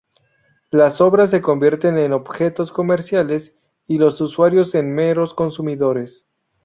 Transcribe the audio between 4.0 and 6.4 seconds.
usuarios en meros consumidores.